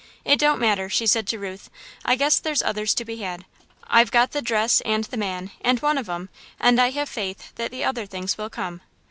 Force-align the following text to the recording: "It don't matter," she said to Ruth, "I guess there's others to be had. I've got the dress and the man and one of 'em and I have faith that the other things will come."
"It 0.25 0.39
don't 0.39 0.59
matter," 0.59 0.89
she 0.89 1.05
said 1.05 1.27
to 1.27 1.37
Ruth, 1.37 1.69
"I 2.03 2.15
guess 2.15 2.39
there's 2.39 2.63
others 2.63 2.95
to 2.95 3.05
be 3.05 3.17
had. 3.17 3.45
I've 3.85 4.09
got 4.09 4.31
the 4.31 4.41
dress 4.41 4.81
and 4.83 5.03
the 5.03 5.15
man 5.15 5.51
and 5.63 5.79
one 5.79 5.99
of 5.99 6.09
'em 6.09 6.29
and 6.59 6.81
I 6.81 6.89
have 6.89 7.07
faith 7.07 7.53
that 7.57 7.69
the 7.69 7.83
other 7.83 8.07
things 8.07 8.35
will 8.35 8.49
come." 8.49 8.81